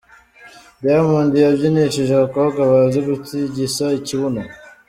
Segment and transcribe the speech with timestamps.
[0.83, 4.41] Diamond yabyinishije abakobwa bazi gutigisa ikibuno.